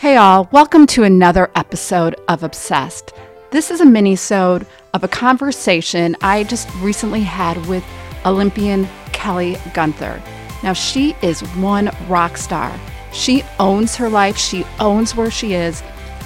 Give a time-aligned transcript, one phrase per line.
[0.00, 3.12] Hey all, welcome to another episode of Obsessed.
[3.50, 7.84] This is a mini-sode of a conversation I just recently had with
[8.24, 10.22] Olympian Kelly Gunther.
[10.62, 12.74] Now she is one rock star.
[13.12, 15.82] She owns her life, she owns where she is,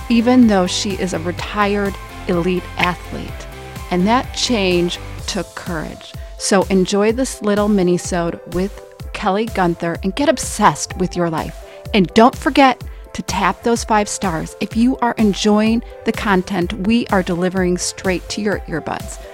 [0.08, 1.96] even though she is a retired
[2.28, 3.48] elite athlete.
[3.90, 6.12] And that change took courage.
[6.38, 8.80] So enjoy this little mini-sode with
[9.14, 11.60] Kelly Gunther and get obsessed with your life.
[11.92, 12.80] And don't forget
[13.14, 18.28] to tap those five stars if you are enjoying the content we are delivering straight
[18.28, 19.24] to your earbuds.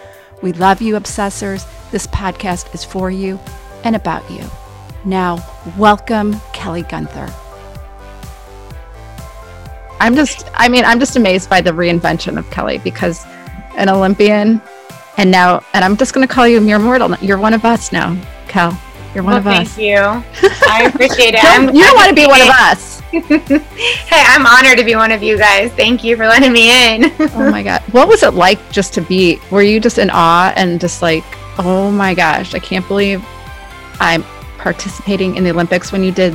[0.42, 1.66] We love you, obsessors.
[1.90, 3.40] This podcast is for you
[3.84, 4.44] and about you.
[5.04, 5.44] Now,
[5.76, 7.32] welcome, Kelly Gunther.
[9.98, 13.24] I'm just, I mean, I'm just amazed by the reinvention of Kelly because
[13.76, 14.62] an Olympian
[15.16, 17.14] and now, and I'm just going to call you mere mortal.
[17.16, 18.18] You're one of us now,
[18.48, 18.78] Kel.
[19.14, 19.74] You're one well, of us.
[19.74, 19.96] Thank you.
[20.68, 21.42] I appreciate it.
[21.42, 22.99] don't, you don't want to be one of us.
[23.10, 25.72] Hey, I'm honored to be one of you guys.
[25.72, 27.12] Thank you for letting me in.
[27.20, 27.82] oh my God.
[27.92, 31.24] What was it like just to be, were you just in awe and just like,
[31.58, 33.24] oh my gosh, I can't believe
[34.00, 34.22] I'm
[34.58, 36.34] participating in the Olympics when you did,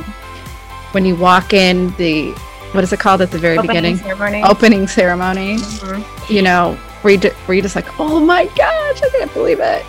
[0.92, 2.32] when you walk in the,
[2.72, 3.96] what is it called at the very Opening beginning?
[3.96, 4.42] ceremony.
[4.42, 5.56] Opening ceremony.
[5.56, 6.30] Mhm.
[6.30, 9.84] You know, were you, were you just like, oh my gosh, I can't believe it.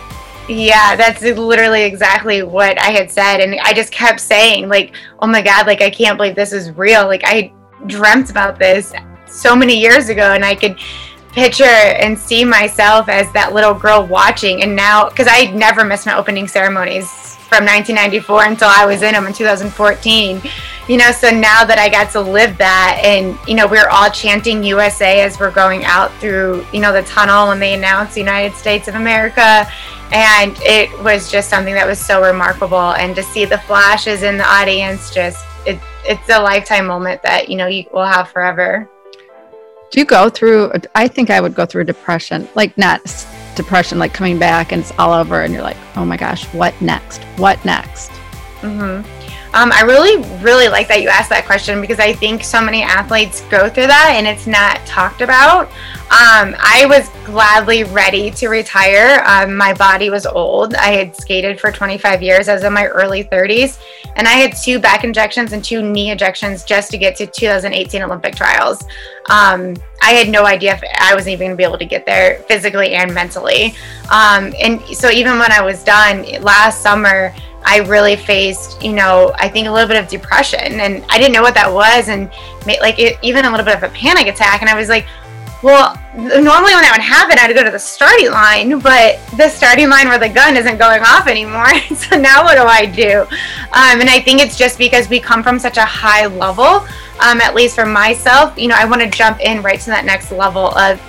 [0.48, 3.40] Yeah, that's literally exactly what I had said.
[3.40, 6.70] And I just kept saying, like, oh my God, like, I can't believe this is
[6.70, 7.06] real.
[7.06, 7.52] Like, I
[7.86, 8.94] dreamt about this
[9.26, 10.78] so many years ago, and I could
[11.32, 14.62] picture and see myself as that little girl watching.
[14.62, 19.12] And now, because I never missed my opening ceremonies from 1994 until I was in
[19.12, 20.40] them in 2014.
[20.88, 23.90] You know, so now that I got to live that, and you know, we are
[23.90, 28.16] all chanting USA as we're going out through, you know, the tunnel when they announced
[28.16, 29.70] United States of America,
[30.12, 32.92] and it was just something that was so remarkable.
[32.94, 37.48] And to see the flashes in the audience, just it, it's a lifetime moment that
[37.48, 38.88] you know you will have forever.
[39.90, 43.00] Do you go through, I think I would go through depression, like not
[43.56, 46.78] depression, like coming back and it's all over and you're like, oh my gosh, what
[46.82, 47.22] next?
[47.38, 48.10] What next?
[48.60, 49.06] mm-hmm.
[49.54, 52.82] Um, I really, really like that you asked that question because I think so many
[52.82, 55.70] athletes go through that and it's not talked about.
[56.10, 59.22] Um, I was gladly ready to retire.
[59.26, 60.74] Um, my body was old.
[60.74, 62.48] I had skated for 25 years.
[62.48, 63.78] I was in my early 30s,
[64.16, 68.00] and I had two back injections and two knee injections just to get to 2018
[68.00, 68.82] Olympic trials.
[69.28, 72.06] Um, I had no idea if I was even going to be able to get
[72.06, 73.74] there physically and mentally.
[74.10, 77.34] Um, and so even when I was done last summer,
[77.66, 81.34] I really faced, you know, I think a little bit of depression, and I didn't
[81.34, 82.30] know what that was, and
[82.64, 84.62] like it, even a little bit of a panic attack.
[84.62, 85.06] And I was like,
[85.62, 89.88] well, normally when that would happen, I'd go to the starting line, but the starting
[89.88, 91.68] line where the gun isn't going off anymore.
[91.96, 93.22] so now what do I do?
[93.72, 96.86] Um, and I think it's just because we come from such a high level,
[97.20, 100.04] um, at least for myself, you know, I want to jump in right to that
[100.04, 101.02] next level of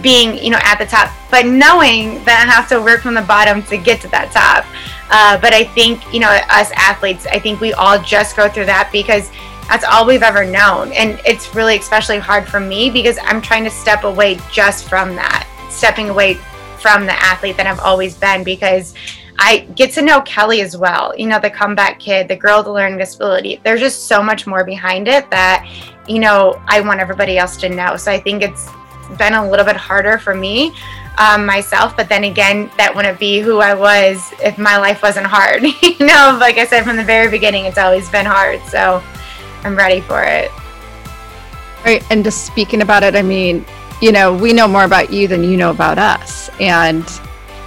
[0.00, 3.22] being, you know, at the top, but knowing that I have to work from the
[3.22, 4.66] bottom to get to that top.
[5.10, 8.64] Uh, but I think, you know, us athletes, I think we all just go through
[8.66, 9.30] that because
[9.72, 10.92] that's all we've ever known.
[10.92, 15.16] And it's really especially hard for me because I'm trying to step away just from
[15.16, 16.34] that, stepping away
[16.78, 18.92] from the athlete that I've always been because
[19.38, 21.16] I get to know Kelly as well.
[21.16, 23.62] You know, the comeback kid, the girl with the learning disability.
[23.64, 25.66] There's just so much more behind it that,
[26.06, 27.96] you know, I want everybody else to know.
[27.96, 28.68] So I think it's
[29.16, 30.74] been a little bit harder for me
[31.16, 31.96] um, myself.
[31.96, 35.62] But then again, that wouldn't be who I was if my life wasn't hard.
[35.82, 38.60] you know, like I said from the very beginning, it's always been hard.
[38.68, 39.02] So
[39.64, 40.50] I'm ready for it.
[41.84, 42.04] Right.
[42.10, 43.64] And just speaking about it, I mean,
[44.00, 46.48] you know, we know more about you than you know about us.
[46.60, 47.02] And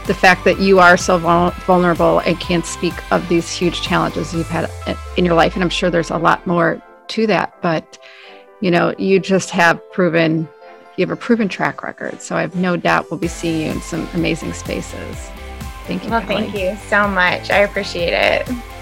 [0.06, 4.34] the fact that you are so vul- vulnerable and can't speak of these huge challenges
[4.34, 4.70] you've had
[5.18, 5.56] in your life.
[5.56, 7.62] And I'm sure there's a lot more to that.
[7.62, 7.98] But,
[8.62, 10.48] you know, you just have proven,
[10.96, 12.22] you have a proven track record.
[12.22, 15.30] So I have no doubt we'll be seeing you in some amazing spaces.
[15.88, 16.10] Thank you.
[16.10, 16.50] Well, Kelly.
[16.50, 17.50] thank you so much.
[17.50, 18.75] I appreciate it.